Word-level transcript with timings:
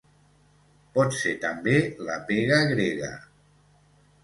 Pot 0.97 1.13
ser 1.17 1.33
també 1.43 1.77
la 2.09 2.17
pega 2.33 2.59
grega. 2.73 3.13